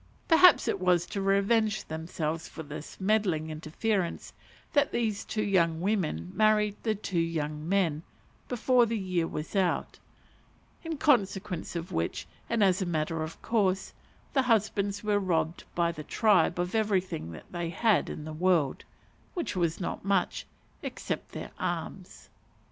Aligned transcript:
Perhaps 0.27 0.67
it 0.67 0.79
was 0.79 1.05
to 1.05 1.21
revenge 1.21 1.83
themselves 1.85 2.47
for 2.47 2.63
this 2.63 2.99
meddling 2.99 3.51
interference 3.51 4.33
that 4.73 4.91
these 4.91 5.23
two 5.23 5.43
young 5.43 5.79
women 5.79 6.31
married 6.33 6.75
the 6.81 6.95
two 6.95 7.19
young 7.19 7.69
men 7.69 8.01
before 8.49 8.87
the 8.87 8.97
year 8.97 9.27
was 9.27 9.55
out; 9.55 9.99
in 10.83 10.97
consequence 10.97 11.75
of 11.75 11.91
which, 11.91 12.25
and 12.49 12.63
as 12.63 12.81
a 12.81 12.85
matter 12.87 13.21
of 13.21 13.39
course, 13.43 13.93
the 14.33 14.41
husbands 14.41 15.03
were 15.03 15.19
robbed 15.19 15.65
by 15.75 15.91
the 15.91 16.03
tribe 16.03 16.57
of 16.57 16.73
everything 16.73 17.39
they 17.51 17.69
had 17.69 18.09
in 18.09 18.25
the 18.25 18.33
world 18.33 18.83
(which 19.35 19.55
was 19.55 19.79
not 19.79 20.03
much), 20.03 20.47
except 20.81 21.31
their 21.31 21.51
arms. 21.59 22.27